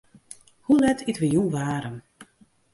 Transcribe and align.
Hoe 0.65 0.79
let 0.83 1.01
ite 1.09 1.21
wy 1.21 1.29
jûn 1.33 1.51
waarm? 1.53 1.95